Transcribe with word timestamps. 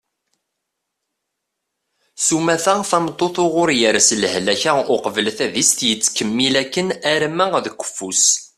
sumata 2.25 2.75
tameṭṭut 2.89 3.35
uɣur 3.43 3.69
yers 3.81 4.09
lehlak-a 4.21 4.71
uqbel 4.95 5.27
tadist 5.37 5.79
yettkemmil 5.89 6.55
akken 6.61 6.87
arma 7.13 7.45
d 7.63 7.67
keffu-s 7.79 8.25